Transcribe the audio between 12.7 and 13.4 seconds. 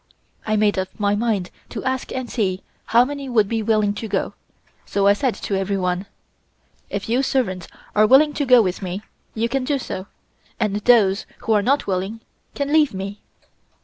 leave me.'